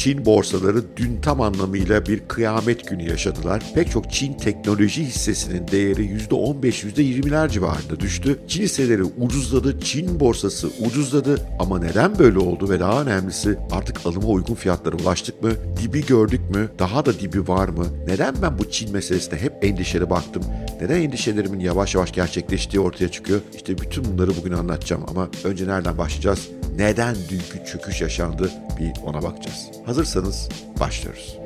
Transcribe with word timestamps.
Çin 0.00 0.26
borsaları 0.26 0.82
dün 0.96 1.20
tam 1.20 1.40
anlamıyla 1.40 2.06
bir 2.06 2.20
kıyamet 2.28 2.88
günü 2.88 3.08
yaşadılar. 3.08 3.62
Pek 3.74 3.90
çok 3.90 4.10
Çin 4.10 4.32
teknoloji 4.32 5.04
hissesinin 5.04 5.68
değeri 5.68 6.18
%15-%20'ler 6.30 7.50
civarında 7.50 8.00
düştü. 8.00 8.38
Çin 8.48 8.62
hisseleri 8.62 9.02
ucuzladı, 9.04 9.80
Çin 9.80 10.20
borsası 10.20 10.68
ucuzladı 10.86 11.40
ama 11.58 11.78
neden 11.78 12.18
böyle 12.18 12.38
oldu 12.38 12.68
ve 12.70 12.80
daha 12.80 13.02
önemlisi 13.02 13.58
artık 13.70 14.06
alıma 14.06 14.28
uygun 14.28 14.54
fiyatlara 14.54 14.96
ulaştık 14.96 15.42
mı? 15.42 15.50
Dibi 15.82 16.06
gördük 16.06 16.50
mü? 16.54 16.68
Daha 16.78 17.06
da 17.06 17.20
dibi 17.20 17.48
var 17.48 17.68
mı? 17.68 17.86
Neden 18.06 18.34
ben 18.42 18.58
bu 18.58 18.70
Çin 18.70 18.92
meselesine 18.92 19.38
hep 19.38 19.64
endişeli 19.64 20.10
baktım? 20.10 20.42
Neden 20.80 21.00
endişelerimin 21.00 21.60
yavaş 21.60 21.94
yavaş 21.94 22.12
gerçekleştiği 22.12 22.80
ortaya 22.80 23.08
çıkıyor? 23.08 23.40
İşte 23.54 23.78
bütün 23.78 24.04
bunları 24.04 24.36
bugün 24.36 24.52
anlatacağım 24.52 25.02
ama 25.08 25.28
önce 25.44 25.68
nereden 25.68 25.98
başlayacağız? 25.98 26.59
Neden 26.80 27.16
dünkü 27.28 27.64
çöküş 27.66 28.00
yaşandı? 28.00 28.50
Bir 28.78 28.92
ona 29.04 29.22
bakacağız. 29.22 29.70
Hazırsanız 29.86 30.48
başlıyoruz. 30.80 31.38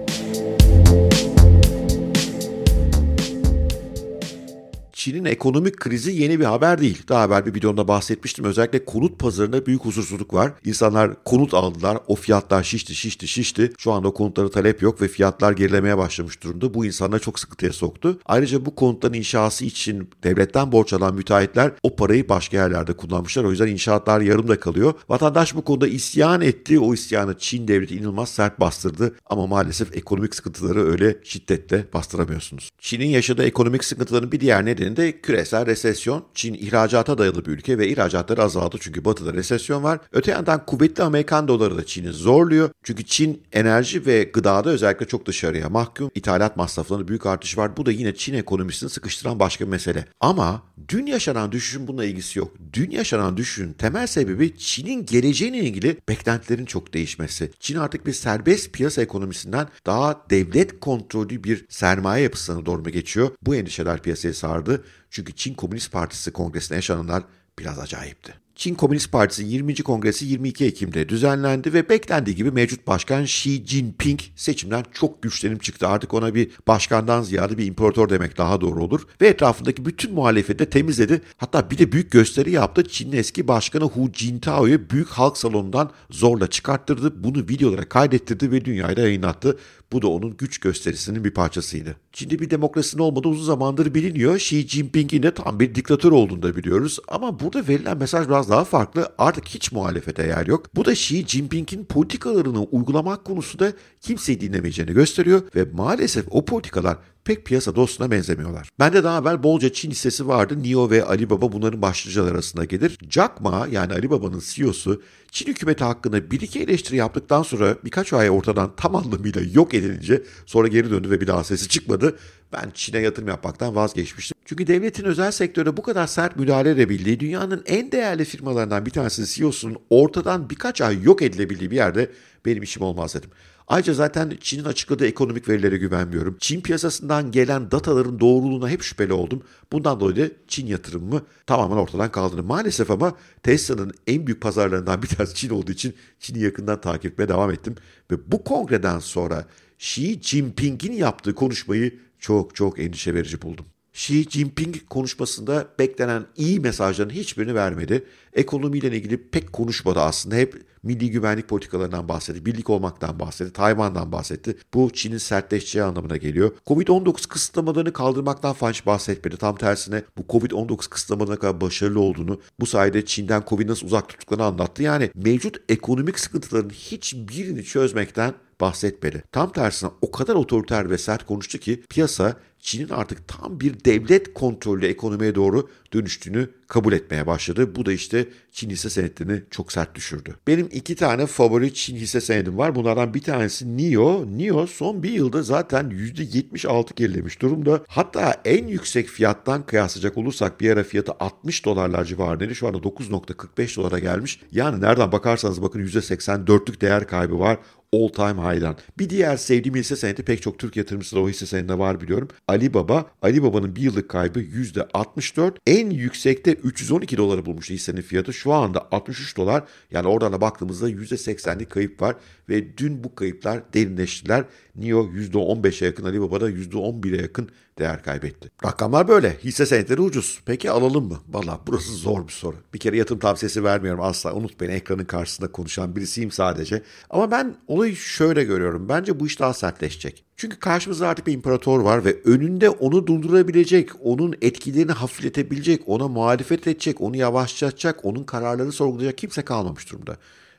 Çin'in 5.05 5.25
ekonomik 5.25 5.77
krizi 5.77 6.13
yeni 6.13 6.41
bir 6.41 6.45
haber 6.45 6.81
değil. 6.81 7.03
Daha 7.09 7.27
evvel 7.27 7.47
bir 7.47 7.55
videomda 7.55 7.89
bahsetmiştim. 7.89 8.45
Özellikle 8.45 8.85
konut 8.85 9.19
pazarında 9.19 9.67
büyük 9.67 9.85
huzursuzluk 9.85 10.35
var. 10.35 10.53
İnsanlar 10.65 11.25
konut 11.25 11.55
aldılar. 11.55 11.99
O 12.07 12.15
fiyatlar 12.15 12.63
şişti, 12.63 12.95
şişti, 12.95 13.29
şişti. 13.29 13.73
Şu 13.79 13.93
anda 13.93 14.11
konutlara 14.11 14.51
talep 14.51 14.83
yok 14.83 15.03
ve 15.03 15.09
fiyatlar 15.09 15.53
gerilemeye 15.53 15.99
başlamış 15.99 16.43
durumda. 16.43 16.75
Bu 16.75 16.87
insanları 16.87 17.21
çok 17.21 17.39
sıkıntıya 17.39 17.73
soktu. 17.73 18.19
Ayrıca 18.27 18.67
bu 18.67 18.75
konutların 18.75 19.15
inşası 19.15 19.65
için 19.65 20.09
devletten 20.23 20.73
borç 20.73 20.93
alan 20.93 21.15
müteahhitler 21.15 21.73
o 21.83 21.97
parayı 21.97 22.29
başka 22.29 22.57
yerlerde 22.57 22.93
kullanmışlar. 22.93 23.45
O 23.45 23.51
yüzden 23.51 23.69
inşaatlar 23.69 24.21
yarımda 24.21 24.61
kalıyor. 24.61 24.95
Vatandaş 25.09 25.55
bu 25.55 25.63
konuda 25.63 25.89
isyan 25.89 26.41
etti. 26.41 26.81
O 26.81 26.95
isyanı 26.95 27.39
Çin 27.39 27.69
devleti 27.69 27.97
inanılmaz 27.97 28.29
sert 28.29 28.61
bastırdı. 28.61 29.15
Ama 29.27 29.47
maalesef 29.47 29.97
ekonomik 29.97 30.35
sıkıntıları 30.35 30.91
öyle 30.91 31.17
şiddetle 31.25 31.85
bastıramıyorsunuz. 31.95 32.71
Çin'in 32.79 33.09
yaşadığı 33.09 33.45
ekonomik 33.45 33.85
sıkıntıların 33.85 34.33
bir 34.33 34.41
diğer 34.41 34.65
nedeni 34.65 34.94
de 34.97 35.21
küresel 35.21 35.67
resesyon. 35.67 36.25
Çin 36.35 36.55
ihracata 36.55 37.19
dayalı 37.19 37.45
bir 37.45 37.51
ülke 37.51 37.79
ve 37.79 37.89
ihracatları 37.89 38.43
azaldı 38.43 38.77
çünkü 38.81 39.05
batıda 39.05 39.33
resesyon 39.33 39.83
var. 39.83 40.01
Öte 40.13 40.31
yandan 40.31 40.67
kuvvetli 40.67 41.03
Amerikan 41.03 41.49
doları 41.49 41.79
da 41.79 41.87
Çin'i 41.87 42.13
zorluyor. 42.13 42.71
Çünkü 42.83 43.05
Çin 43.05 43.43
enerji 43.53 44.07
ve 44.07 44.25
gıdada 44.25 44.71
özellikle 44.71 45.07
çok 45.07 45.27
dışarıya 45.27 45.69
mahkum. 45.69 46.11
İthalat 46.15 46.57
masraflarında 46.57 47.09
büyük 47.09 47.27
artış 47.27 47.59
var. 47.59 47.77
Bu 47.77 47.87
da 47.87 47.91
yine 47.91 48.15
Çin 48.15 48.35
ekonomisini 48.35 48.91
sıkıştıran 48.91 49.41
başka 49.41 49.65
bir 49.65 49.71
mesele. 49.71 50.07
Ama 50.21 50.63
dün 50.89 51.07
yaşanan 51.07 51.53
düşüşün 51.53 51.87
bununla 51.89 52.05
ilgisi 52.05 52.39
yok. 52.39 52.53
Dün 52.73 52.91
yaşanan 52.91 53.37
düşüşün 53.37 53.73
temel 53.73 54.07
sebebi 54.07 54.59
Çin'in 54.59 55.07
geleceğine 55.07 55.59
ilgili 55.59 55.97
beklentilerin 56.09 56.65
çok 56.65 56.95
değişmesi. 56.95 57.51
Çin 57.61 57.77
artık 57.77 58.07
bir 58.07 58.13
serbest 58.13 58.73
piyasa 58.73 59.03
ekonomisinden 59.03 59.69
daha 59.87 60.21
devlet 60.31 60.81
kontrollü 60.81 61.45
bir 61.45 61.67
sermaye 61.69 62.23
yapısına 62.23 62.67
doğru 62.67 62.83
mu 62.83 62.91
geçiyor? 62.91 63.31
Bu 63.43 63.55
endişeler 63.55 64.03
piyasayı 64.03 64.35
sardı. 64.35 64.84
Çünkü 65.11 65.37
Çin 65.37 65.55
Komünist 65.55 65.93
Partisi 65.93 66.33
kongresinde 66.33 66.75
yaşananlar 66.75 67.25
biraz 67.59 67.79
acayipti. 67.79 68.45
Çin 68.55 68.75
Komünist 68.75 69.13
Partisi 69.13 69.45
20. 69.45 69.75
Kongresi 69.75 70.27
22 70.27 70.65
Ekim'de 70.65 71.09
düzenlendi 71.09 71.73
ve 71.73 71.89
beklendiği 71.89 72.37
gibi 72.37 72.51
mevcut 72.51 72.87
başkan 72.87 73.23
Xi 73.23 73.67
Jinping 73.67 74.21
seçimden 74.37 74.85
çok 74.93 75.23
güçlenip 75.23 75.63
çıktı. 75.63 75.89
Artık 75.89 76.15
ona 76.15 76.35
bir 76.35 76.51
başkandan 76.69 77.23
ziyade 77.23 77.59
bir 77.59 77.67
imparator 77.67 78.09
demek 78.09 78.39
daha 78.39 78.61
doğru 78.61 78.85
olur. 78.85 79.01
Ve 79.21 79.29
etrafındaki 79.29 79.87
bütün 79.87 80.15
muhalefeti 80.15 80.59
de 80.59 80.71
temizledi. 80.71 81.23
Hatta 81.37 81.71
bir 81.71 81.79
de 81.79 81.93
büyük 81.93 82.11
gösteri 82.11 82.51
yaptı. 82.51 82.85
Çin'in 82.89 83.17
eski 83.17 83.49
başkanı 83.49 83.85
Hu 83.85 84.11
Jintao'yu 84.13 84.91
büyük 84.91 85.09
halk 85.09 85.39
salonundan 85.39 85.91
zorla 86.11 86.47
çıkarttırdı. 86.47 87.25
Bunu 87.25 87.39
videolara 87.39 87.89
kaydettirdi 87.89 88.51
ve 88.51 88.65
dünyaya 88.65 88.99
yayınlattı. 88.99 89.59
Bu 89.93 90.03
da 90.03 90.09
onun 90.09 90.37
güç 90.37 90.59
gösterisinin 90.59 91.25
bir 91.25 91.31
parçasıydı. 91.31 91.97
Çin'de 92.13 92.39
bir 92.39 92.51
demokrasinin 92.51 93.03
olmadığı 93.03 93.29
uzun 93.29 93.45
zamandır 93.45 93.95
biliniyor. 93.95 94.37
Xi 94.37 94.69
Jinping'in 94.69 95.23
de 95.23 95.35
tam 95.35 95.61
bir 95.61 95.75
diktatör 95.75 96.13
olduğunu 96.13 96.43
da 96.43 96.57
biliyoruz. 96.57 96.99
Ama 97.09 97.41
burada 97.45 97.69
verilen 97.69 97.99
mesaj 97.99 98.29
biraz 98.29 98.51
daha 98.51 98.65
farklı. 98.65 99.09
Artık 99.19 99.49
hiç 99.49 99.73
muhalefete 99.73 100.27
yer 100.27 100.47
yok. 100.47 100.67
Bu 100.75 100.85
da 100.85 100.93
Xi 100.93 101.29
Jinping'in 101.29 101.85
politikalarını 101.85 102.63
uygulamak 102.63 103.25
konusunda 103.25 103.73
kimseyi 104.01 104.41
dinlemeyeceğini 104.41 104.93
gösteriyor 104.93 105.43
ve 105.57 105.65
maalesef 105.73 106.27
o 106.31 106.45
politikalar 106.45 106.99
pek 107.25 107.45
piyasa 107.45 107.77
dostuna 107.77 108.11
benzemiyorlar. 108.11 108.69
Bende 108.79 109.05
daha 109.05 109.21
evvel 109.21 109.43
bolca 109.43 109.73
Çin 109.73 109.91
hissesi 109.91 110.29
vardı. 110.29 110.63
NIO 110.63 110.91
ve 110.91 111.05
Alibaba 111.05 111.53
bunların 111.53 111.83
başlıcalar 111.83 112.33
arasında 112.33 112.65
gelir. 112.65 112.99
Jack 113.11 113.41
Ma 113.41 113.69
yani 113.71 113.93
Alibaba'nın 113.93 114.43
CEO'su 114.45 115.03
Çin 115.31 115.47
hükümeti 115.47 115.85
hakkında 115.85 116.31
bir 116.31 116.41
iki 116.41 116.61
eleştiri 116.61 116.97
yaptıktan 116.97 117.43
sonra 117.43 117.77
birkaç 117.85 118.13
ay 118.13 118.31
ortadan 118.31 118.73
tam 118.77 118.97
anlamıyla 118.97 119.41
yok 119.53 119.75
edilince 119.75 120.23
sonra 120.47 120.69
geri 120.69 120.91
döndü 120.91 121.11
ve 121.11 121.21
bir 121.21 121.27
daha 121.27 121.45
sesi 121.45 121.69
çıkmadı. 121.69 122.19
Ben 122.53 122.71
Çin'e 122.75 122.99
yatırım 122.99 123.29
yapmaktan 123.29 123.75
vazgeçmiştim. 123.75 124.34
Çünkü 124.45 124.67
devletin 124.67 125.05
özel 125.05 125.31
sektörde 125.31 125.77
bu 125.77 125.83
kadar 125.83 126.07
sert 126.07 126.37
müdahale 126.37 126.71
edebildiği 126.71 127.21
dünyanın 127.21 127.63
en 127.67 127.93
değerli 127.93 128.25
firmalarından 128.25 128.87
bir 128.87 128.91
tanesi 128.91 129.27
CEO'sunun 129.27 129.77
ortadan 129.91 130.51
birkaç 130.51 130.81
ay 130.81 131.03
yok 131.03 131.23
edilebildiği 131.23 131.71
bir 131.71 131.77
yerde 131.77 132.11
benim 132.47 132.63
işim 132.63 132.83
olmaz 132.83 133.15
dedim. 133.15 133.31
Ayrıca 133.69 133.95
zaten 133.95 134.33
Çin'in 134.41 134.65
açıkladığı 134.65 135.07
ekonomik 135.07 135.49
verilere 135.49 135.77
güvenmiyorum. 135.77 136.37
Çin 136.41 136.61
piyasasından 136.61 137.31
gelen 137.31 137.71
dataların 137.71 138.21
doğruluğuna 138.21 138.69
hep 138.69 138.83
şüpheli 138.83 139.13
oldum. 139.13 139.43
Bundan 139.73 140.01
dolayı 140.01 140.17
da 140.17 140.35
Çin 140.49 140.67
yatırımımı 140.67 141.23
tamamen 141.47 141.77
ortadan 141.77 142.11
kaldırdım. 142.11 142.47
Maalesef 142.47 142.91
ama 142.91 143.17
Tesla'nın 143.43 143.93
en 144.07 144.27
büyük 144.27 144.41
pazarlarından 144.41 145.03
bir 145.03 145.09
tanesi 145.09 145.35
Çin 145.35 145.51
olduğu 145.51 145.73
için 145.73 145.95
Çin'i 146.21 146.39
yakından 146.39 146.81
takip 146.81 147.13
etmeye 147.13 147.29
devam 147.29 147.51
ettim. 147.51 147.75
Ve 148.11 148.33
bu 148.33 148.45
kongreden 148.45 148.99
sonra 148.99 149.45
Xi 149.79 150.23
Jinping'in 150.23 150.93
yaptığı 150.93 151.35
konuşmayı 151.35 151.99
çok 152.19 152.55
çok 152.55 152.79
endişe 152.81 153.15
verici 153.15 153.43
buldum. 153.43 153.67
Xi 153.95 154.31
Jinping 154.31 154.77
konuşmasında 154.91 155.69
beklenen 155.79 156.27
iyi 156.37 156.61
mesajların 156.61 157.11
hiçbirini 157.11 157.55
vermedi. 157.55 158.05
Ekonomiyle 158.33 158.89
ilgili 158.89 159.31
pek 159.31 159.53
konuşmadı 159.53 160.01
aslında. 160.01 160.37
Hep 160.37 160.63
milli 160.83 161.11
güvenlik 161.11 161.49
politikalarından 161.49 162.09
bahsetti, 162.09 162.47
birlik 162.47 162.71
olmaktan 162.71 163.19
bahsetti, 163.19 163.53
Tayvan'dan 163.53 164.13
bahsetti. 164.13 164.57
Bu 164.75 164.91
Çin'in 164.93 165.19
sertleşeceği 165.19 165.85
anlamına 165.85 166.17
geliyor. 166.17 166.53
Covid-19 166.67 167.29
kısıtlamalarını 167.29 167.93
kaldırmaktan 167.93 168.53
falan 168.53 168.73
hiç 168.73 168.87
bahsetmedi. 168.87 169.37
Tam 169.37 169.57
tersine 169.57 170.03
bu 170.19 170.23
Covid-19 170.39 170.89
kısıtlamalarına 170.89 171.37
kadar 171.37 171.61
başarılı 171.61 172.01
olduğunu, 172.01 172.41
bu 172.61 172.67
sayede 172.67 173.05
Çin'den 173.05 173.43
Covid 173.49 173.69
nasıl 173.69 173.87
uzak 173.87 174.09
tuttuklarını 174.09 174.45
anlattı. 174.45 174.83
Yani 174.83 175.11
mevcut 175.15 175.57
ekonomik 175.69 176.19
sıkıntıların 176.19 176.71
hiçbirini 176.71 177.65
çözmekten 177.65 178.35
bahsetmedi. 178.61 179.25
Tam 179.33 179.53
tersine 179.53 179.91
o 180.01 180.11
kadar 180.11 180.35
otoriter 180.35 180.91
ve 180.91 180.99
sert 180.99 181.27
konuştu 181.27 181.59
ki 181.59 181.83
piyasa 181.89 182.37
Çin'in 182.65 182.89
artık 182.89 183.29
tam 183.29 183.61
bir 183.61 183.85
devlet 183.85 184.35
kontrollü 184.35 184.87
ekonomiye 184.87 185.35
doğru 185.35 185.69
dönüştüğünü 185.93 186.49
kabul 186.69 186.93
etmeye 186.93 187.27
başladı. 187.27 187.77
Bu 187.77 187.87
da 187.87 187.93
işte 187.93 188.29
Çin 188.53 188.71
hisse 188.71 188.91
senetlerini 188.91 189.43
çok 189.51 189.73
sert 189.73 189.95
düşürdü. 189.95 190.35
Benim 190.47 190.69
iki 190.73 190.97
tane 190.97 191.27
favori 191.27 191.75
Çin 191.75 191.97
hisse 191.97 192.21
senedim 192.21 192.59
var. 192.59 192.75
Bunlardan 192.75 193.15
bir 193.15 193.23
tanesi 193.23 193.77
NIO. 193.77 194.27
NIO 194.27 194.67
son 194.67 195.03
bir 195.03 195.11
yılda 195.11 195.43
zaten 195.43 195.91
%76 195.91 196.95
gerilemiş 196.95 197.43
durumda. 197.43 197.85
Hatta 197.89 198.41
en 198.45 198.67
yüksek 198.67 199.09
fiyattan 199.09 199.67
kıyaslayacak 199.67 200.19
olursak 200.19 200.61
bir 200.61 200.71
ara 200.71 200.85
fiyatı 200.85 201.13
60 201.21 201.65
dolarlar 201.65 202.05
civarındaydı. 202.05 202.55
Şu 202.55 202.67
anda 202.67 202.79
9.45 202.79 203.77
dolara 203.77 203.99
gelmiş. 203.99 204.41
Yani 204.53 204.81
nereden 204.81 205.13
bakarsanız 205.13 205.63
bakın 205.63 205.81
%84'lük 205.81 206.81
değer 206.81 207.07
kaybı 207.07 207.39
var 207.39 207.59
all 207.95 208.09
time 208.09 208.43
high'dan. 208.43 208.77
Bir 208.99 209.11
diğer 209.11 209.37
sevdiğim 209.37 209.77
hisse 209.77 209.97
senedi 209.97 210.23
pek 210.23 210.43
çok 210.43 210.59
Türk 210.59 210.77
yatırımcısı 210.77 211.17
da 211.17 211.21
o 211.21 211.29
hisse 211.29 211.47
senedinde 211.47 211.79
var 211.79 212.01
biliyorum. 212.01 212.29
Alibaba. 212.49 213.07
Alibaba'nın 213.23 213.77
bir 213.77 213.83
yıllık 213.83 214.09
kaybı 214.09 214.41
%64. 214.41 215.53
En 215.67 215.91
yüksekte 215.91 216.53
312 216.53 217.17
doları 217.17 217.47
bulmuştu 217.47 217.75
hissenin 217.75 218.03
fiyatı. 218.03 218.33
Şu 218.33 218.53
anda 218.53 218.89
63 218.93 219.37
dolar. 219.37 219.65
Yani 219.91 220.09
oradan 220.09 220.33
da 220.33 220.41
baktığımızda 220.41 220.91
%80'lik 220.91 221.71
kayıp 221.71 222.03
var. 222.03 222.17
Ve 222.49 222.79
dün 222.79 223.05
bu 223.05 223.15
kayıplar 223.15 223.63
derinleştiler. 223.75 224.45
NIO 224.77 225.05
%15'e 225.05 225.87
yakın, 225.87 226.05
Alibaba'da 226.05 226.51
%11'e 226.51 227.23
yakın 227.23 227.49
değer 227.79 228.03
kaybetti. 228.03 228.51
Rakamlar 228.65 229.09
böyle. 229.09 229.39
Hisse 229.45 229.67
senetleri 229.67 230.01
ucuz. 230.01 230.41
Peki 230.47 230.71
alalım 230.71 231.09
mı? 231.09 231.19
Valla 231.29 231.61
burası 231.67 231.93
zor 231.93 232.27
bir 232.27 232.33
soru. 232.33 232.57
Bir 232.75 232.79
kere 232.79 232.97
yatırım 232.97 233.19
tavsiyesi 233.19 233.65
vermiyorum 233.65 234.01
asla. 234.01 234.35
Unut 234.35 234.61
beni 234.61 234.73
ekranın 234.73 235.05
karşısında 235.05 235.53
konuşan 235.53 235.97
birisiyim 235.97 236.31
sadece. 236.31 236.83
Ama 237.11 237.31
ben 237.31 237.57
olayı 237.67 237.97
şöyle 237.97 238.45
görüyorum. 238.45 238.89
Bence 238.89 239.21
bu 239.21 239.27
iş 239.27 239.41
daha 239.41 239.55
sertleşecek. 239.55 240.25
Çünkü 240.37 240.59
karşımızda 240.59 241.09
artık 241.09 241.27
bir 241.27 241.33
imparator 241.33 241.81
var 241.81 242.05
ve 242.05 242.17
önünde 242.25 242.71
onu 242.71 243.07
durdurabilecek, 243.07 243.91
onun 244.01 244.35
etkilerini 244.43 244.93
hafifletebilecek, 244.93 245.83
ona 245.87 246.09
muhalefet 246.09 246.67
edecek, 246.67 247.01
onu 247.01 247.17
yavaşlatacak, 247.17 248.05
onun 248.05 248.25
kararlarını 248.25 248.73
sorgulayacak 248.73 249.19
kimse 249.19 249.43
kalmamış 249.43 249.93
durumda. 249.93 250.17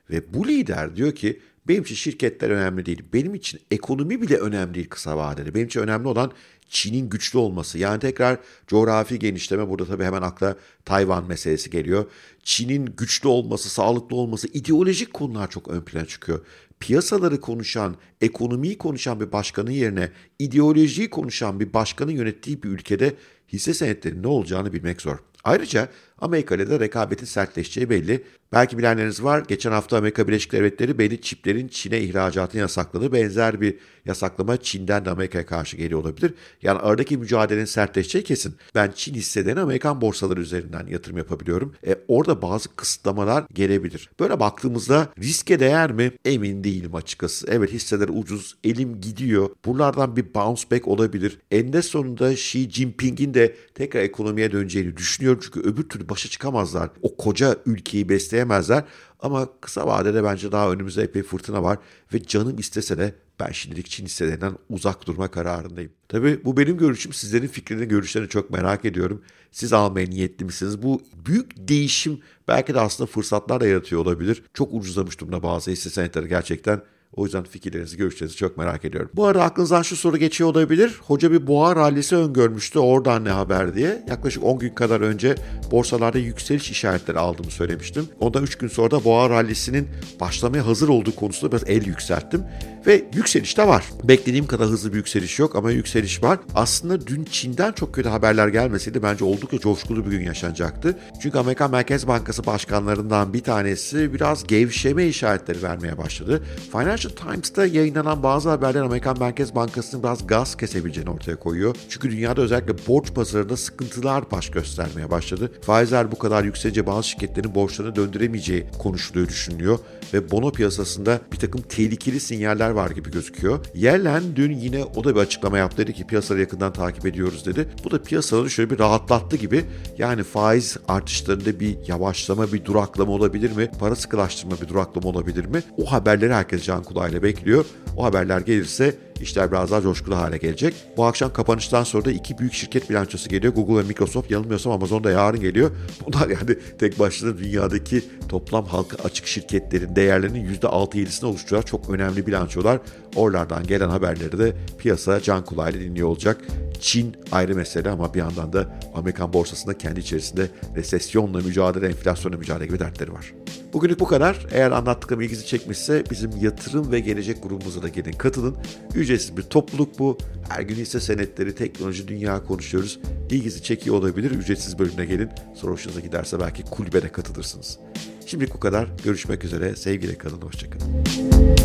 Ve 0.09 0.33
bu 0.33 0.47
lider 0.47 0.95
diyor 0.95 1.11
ki 1.11 1.39
Benim 1.67 1.83
için 1.83 1.95
şirketler 1.95 2.49
önemli 2.49 2.85
değil. 2.85 3.03
Benim 3.13 3.35
için 3.35 3.59
ekonomi 3.71 4.21
bile 4.21 4.37
önemli 4.37 4.73
değil 4.73 4.89
kısa 4.89 5.17
vadede. 5.17 5.55
Benim 5.55 5.67
için 5.67 5.79
önemli 5.79 6.07
olan 6.07 6.31
Çin'in 6.69 7.09
güçlü 7.09 7.39
olması. 7.39 7.77
Yani 7.77 7.99
tekrar 7.99 8.39
coğrafi 8.67 9.19
genişleme 9.19 9.69
burada 9.69 9.85
tabii 9.85 10.03
hemen 10.03 10.21
akla 10.21 10.55
Tayvan 10.85 11.25
meselesi 11.25 11.69
geliyor. 11.69 12.05
Çin'in 12.43 12.85
güçlü 12.85 13.29
olması, 13.29 13.69
sağlıklı 13.69 14.15
olması, 14.15 14.47
ideolojik 14.47 15.13
konular 15.13 15.49
çok 15.49 15.67
ön 15.67 15.81
plana 15.81 16.05
çıkıyor. 16.05 16.45
Piyasaları 16.79 17.41
konuşan, 17.41 17.95
ekonomiyi 18.21 18.77
konuşan 18.77 19.19
bir 19.19 19.31
başkanın 19.31 19.71
yerine 19.71 20.11
ideolojiyi 20.39 21.09
konuşan 21.09 21.59
bir 21.59 21.73
başkanın 21.73 22.11
yönettiği 22.11 22.63
bir 22.63 22.69
ülkede 22.69 23.15
hisse 23.53 23.73
senetlerinin 23.73 24.23
ne 24.23 24.27
olacağını 24.27 24.73
bilmek 24.73 25.01
zor. 25.01 25.17
Ayrıca 25.43 25.89
Amerika 26.19 26.55
ile 26.55 26.69
de 26.69 26.79
rekabetin 26.79 27.25
sertleşeceği 27.25 27.89
belli. 27.89 28.23
Belki 28.51 28.77
bilenleriniz 28.77 29.23
var. 29.23 29.43
Geçen 29.47 29.71
hafta 29.71 29.97
Amerika 29.97 30.27
Birleşik 30.27 30.51
Devletleri 30.51 30.97
belli 30.97 31.21
çiplerin 31.21 31.67
Çin'e 31.67 31.99
ihracatını 31.99 32.61
yasakladı. 32.61 33.11
Benzer 33.11 33.61
bir 33.61 33.77
yasaklama 34.05 34.57
Çin'den 34.57 35.05
de 35.05 35.09
Amerika'ya 35.09 35.45
karşı 35.45 35.77
geliyor 35.77 35.99
olabilir. 35.99 36.33
Yani 36.61 36.79
aradaki 36.79 37.17
mücadelenin 37.17 37.65
sertleşeceği 37.65 38.23
kesin. 38.23 38.55
Ben 38.75 38.91
Çin 38.95 39.13
hisselerine 39.13 39.59
Amerikan 39.59 40.01
borsaları 40.01 40.41
üzerinden 40.41 40.87
yatırım 40.87 41.17
yapabiliyorum. 41.17 41.75
E, 41.87 41.95
orada 42.07 42.41
bazı 42.41 42.75
kısıtlamalar 42.75 43.43
gelebilir. 43.53 44.09
Böyle 44.19 44.39
baktığımızda 44.39 45.07
riske 45.19 45.59
değer 45.59 45.91
mi? 45.91 46.11
Emin 46.25 46.63
değilim 46.63 46.95
açıkçası. 46.95 47.47
Evet 47.49 47.71
hisseler 47.71 48.09
ucuz, 48.13 48.57
elim 48.63 49.01
gidiyor. 49.01 49.49
Buralardan 49.65 50.15
bir 50.15 50.33
bounce 50.33 50.63
back 50.71 50.87
olabilir. 50.87 51.39
Eninde 51.51 51.81
sonunda 51.81 52.31
Xi 52.31 52.69
Jinping'in 52.71 53.33
de 53.33 53.55
tekrar 53.75 54.01
ekonomiye 54.01 54.51
döneceğini 54.51 54.97
düşünüyorum. 54.97 55.39
Çünkü 55.43 55.69
öbür 55.69 55.83
türlü 55.83 56.04
başa 56.09 56.29
çıkamazlar. 56.29 56.89
O 57.01 57.17
koca 57.17 57.55
ülkeyi 57.65 58.09
besleyemezler. 58.09 58.83
Ama 59.19 59.49
kısa 59.61 59.87
vadede 59.87 60.23
bence 60.23 60.51
daha 60.51 60.71
önümüzde 60.71 61.03
epey 61.03 61.23
fırtına 61.23 61.63
var 61.63 61.77
ve 62.13 62.23
canım 62.23 62.59
istese 62.59 62.97
de 62.97 63.15
ben 63.39 63.51
şimdilik 63.51 63.89
Çin 63.89 64.05
hisselerinden 64.05 64.53
uzak 64.69 65.07
durma 65.07 65.27
kararındayım. 65.27 65.91
Tabii 66.07 66.45
bu 66.45 66.57
benim 66.57 66.77
görüşüm. 66.77 67.13
Sizlerin 67.13 67.47
fikrini, 67.47 67.87
görüşlerini 67.87 68.29
çok 68.29 68.49
merak 68.49 68.85
ediyorum. 68.85 69.21
Siz 69.51 69.73
almaya 69.73 70.07
niyetli 70.07 70.45
misiniz? 70.45 70.83
Bu 70.83 71.01
büyük 71.25 71.67
değişim 71.67 72.19
belki 72.47 72.73
de 72.73 72.79
aslında 72.79 73.11
fırsatlar 73.11 73.61
da 73.61 73.67
yaratıyor 73.67 74.01
olabilir. 74.01 74.43
Çok 74.53 74.73
ucuzlamış 74.73 75.19
durumda 75.19 75.43
bazı 75.43 75.71
hisse 75.71 75.89
senetleri 75.89 76.27
gerçekten. 76.27 76.81
O 77.15 77.23
yüzden 77.23 77.43
fikirlerinizi, 77.43 77.97
görüşlerinizi 77.97 78.37
çok 78.37 78.57
merak 78.57 78.85
ediyorum. 78.85 79.09
Bu 79.13 79.25
arada 79.25 79.43
aklınızdan 79.43 79.81
şu 79.81 79.95
soru 79.95 80.17
geçiyor 80.17 80.49
olabilir. 80.49 80.99
Hoca 81.01 81.31
bir 81.31 81.47
boğa 81.47 81.75
rallisi 81.75 82.15
öngörmüştü. 82.15 82.79
Oradan 82.79 83.25
ne 83.25 83.29
haber 83.29 83.75
diye. 83.75 84.03
Yaklaşık 84.09 84.43
10 84.43 84.59
gün 84.59 84.69
kadar 84.69 85.01
önce 85.01 85.35
borsalarda 85.71 86.19
yükseliş 86.19 86.71
işaretleri 86.71 87.19
aldığımı 87.19 87.51
söylemiştim. 87.51 88.05
Ondan 88.19 88.43
3 88.43 88.55
gün 88.55 88.67
sonra 88.67 88.91
da 88.91 89.03
boğa 89.03 89.29
rallisinin 89.29 89.87
başlamaya 90.19 90.67
hazır 90.67 90.89
olduğu 90.89 91.15
konusunda 91.15 91.51
biraz 91.51 91.69
el 91.69 91.85
yükselttim. 91.87 92.43
Ve 92.87 93.03
yükseliş 93.13 93.57
de 93.57 93.67
var. 93.67 93.83
Beklediğim 94.03 94.47
kadar 94.47 94.67
hızlı 94.67 94.91
bir 94.91 94.97
yükseliş 94.97 95.39
yok 95.39 95.55
ama 95.55 95.71
yükseliş 95.71 96.23
var. 96.23 96.39
Aslında 96.55 97.07
dün 97.07 97.23
Çin'den 97.23 97.71
çok 97.71 97.95
kötü 97.95 98.09
haberler 98.09 98.47
gelmeseydi 98.47 99.03
bence 99.03 99.25
oldukça 99.25 99.59
coşkulu 99.59 100.05
bir 100.05 100.11
gün 100.11 100.25
yaşanacaktı. 100.25 100.97
Çünkü 101.21 101.37
Amerikan 101.37 101.71
Merkez 101.71 102.07
Bankası 102.07 102.45
başkanlarından 102.45 103.33
bir 103.33 103.43
tanesi 103.43 104.13
biraz 104.13 104.47
gevşeme 104.47 105.07
işaretleri 105.07 105.63
vermeye 105.63 105.97
başladı. 105.97 106.43
Financial 106.71 107.04
Times'ta 107.09 107.65
yayınlanan 107.65 108.23
bazı 108.23 108.49
haberler 108.49 108.81
Amerikan 108.81 109.19
Merkez 109.19 109.55
Bankası'nın 109.55 110.03
biraz 110.03 110.27
gaz 110.27 110.57
kesebileceğini 110.57 111.09
ortaya 111.09 111.35
koyuyor. 111.35 111.75
Çünkü 111.89 112.11
dünyada 112.11 112.41
özellikle 112.41 112.87
borç 112.87 113.13
pazarında 113.13 113.57
sıkıntılar 113.57 114.31
baş 114.31 114.49
göstermeye 114.49 115.11
başladı. 115.11 115.51
Faizler 115.61 116.11
bu 116.11 116.17
kadar 116.17 116.43
yükselince 116.43 116.87
bazı 116.87 117.07
şirketlerin 117.07 117.55
borçlarını 117.55 117.95
döndüremeyeceği 117.95 118.65
konuşuluyor, 118.79 119.27
düşünülüyor. 119.27 119.79
Ve 120.13 120.31
bono 120.31 120.51
piyasasında 120.51 121.19
bir 121.31 121.37
takım 121.37 121.61
tehlikeli 121.61 122.19
sinyaller 122.19 122.69
var 122.69 122.91
gibi 122.91 123.11
gözüküyor. 123.11 123.65
Yellen 123.75 124.23
dün 124.35 124.51
yine 124.51 124.83
o 124.83 125.03
da 125.03 125.15
bir 125.15 125.19
açıklama 125.19 125.57
yaptı 125.57 125.77
dedi 125.77 125.93
ki 125.93 126.07
piyasaları 126.07 126.41
yakından 126.41 126.73
takip 126.73 127.05
ediyoruz 127.05 127.45
dedi. 127.45 127.67
Bu 127.83 127.91
da 127.91 128.03
piyasaları 128.03 128.49
şöyle 128.49 128.69
bir 128.69 128.79
rahatlattı 128.79 129.35
gibi. 129.35 129.65
Yani 129.97 130.23
faiz 130.23 130.77
artışlarında 130.87 131.59
bir 131.59 131.77
yavaşlama, 131.87 132.53
bir 132.53 132.65
duraklama 132.65 133.11
olabilir 133.11 133.51
mi? 133.51 133.71
Para 133.79 133.95
sıkılaştırma 133.95 134.55
bir 134.61 134.67
duraklama 134.67 135.09
olabilir 135.09 135.45
mi? 135.45 135.63
O 135.77 135.91
haberleri 135.91 136.33
herkes 136.33 136.63
can 136.63 136.83
kulağıyla 136.83 137.23
bekliyor. 137.23 137.65
O 137.97 138.03
haberler 138.03 138.39
gelirse 138.39 138.95
işler 139.21 139.51
biraz 139.51 139.71
daha 139.71 139.81
coşkulu 139.81 140.15
hale 140.15 140.37
gelecek. 140.37 140.73
Bu 140.97 141.05
akşam 141.05 141.33
kapanıştan 141.33 141.83
sonra 141.83 142.05
da 142.05 142.11
iki 142.11 142.37
büyük 142.37 142.53
şirket 142.53 142.89
bilançosu 142.89 143.29
geliyor. 143.29 143.53
Google 143.53 143.77
ve 143.83 143.87
Microsoft 143.87 144.31
yanılmıyorsam 144.31 144.73
Amazon 144.73 145.03
da 145.03 145.11
yarın 145.11 145.39
geliyor. 145.39 145.71
Bunlar 146.07 146.29
yani 146.29 146.59
tek 146.79 146.99
başına 146.99 147.37
dünyadaki 147.37 148.03
toplam 148.29 148.65
halka 148.65 148.97
açık 149.03 149.27
şirketlerin 149.27 149.95
değerlerinin 149.95 150.55
%6-7'sini 150.55 151.25
oluşturan 151.25 151.61
çok 151.61 151.89
önemli 151.89 152.27
bilançolar. 152.27 152.79
Oralardan 153.15 153.67
gelen 153.67 153.89
haberleri 153.89 154.39
de 154.39 154.53
piyasa 154.77 155.21
can 155.21 155.45
kulağıyla 155.45 155.79
dinliyor 155.79 156.07
olacak. 156.07 156.41
Çin 156.79 157.15
ayrı 157.31 157.55
mesele 157.55 157.89
ama 157.89 158.13
bir 158.13 158.19
yandan 158.19 158.53
da 158.53 158.79
Amerikan 158.95 159.33
borsasında 159.33 159.77
kendi 159.77 159.99
içerisinde 159.99 160.49
resesyonla 160.75 161.37
mücadele, 161.37 161.87
enflasyonla 161.87 162.37
mücadele 162.37 162.65
gibi 162.65 162.79
dertleri 162.79 163.13
var. 163.13 163.33
Bugünlük 163.75 163.99
bu 163.99 164.05
kadar. 164.05 164.47
Eğer 164.51 164.71
anlattıklarım 164.71 165.21
ilginizi 165.21 165.45
çekmişse 165.45 166.03
bizim 166.11 166.31
yatırım 166.41 166.91
ve 166.91 166.99
gelecek 166.99 167.43
grubumuza 167.43 167.81
da 167.81 167.87
gelin 167.87 168.11
katılın. 168.11 168.57
Ücretsiz 168.95 169.37
bir 169.37 169.41
topluluk 169.41 169.99
bu. 169.99 170.17
Her 170.49 170.61
gün 170.61 170.75
hisse 170.75 170.99
senetleri, 170.99 171.55
teknoloji, 171.55 172.07
dünya 172.07 172.43
konuşuyoruz. 172.43 172.99
İlginizi 173.29 173.63
çekiyor 173.63 173.95
olabilir. 173.95 174.31
Ücretsiz 174.31 174.79
bölümüne 174.79 175.05
gelin. 175.05 175.29
Sonra 175.55 175.73
hoşunuza 175.73 175.99
giderse 175.99 176.39
belki 176.39 176.63
kulübede 176.63 177.09
katılırsınız. 177.11 177.79
Şimdilik 178.25 178.53
bu 178.53 178.59
kadar. 178.59 178.87
Görüşmek 179.03 179.43
üzere. 179.43 179.75
Sevgiyle 179.75 180.17
kalın. 180.17 180.41
Hoşçakalın. 180.41 181.64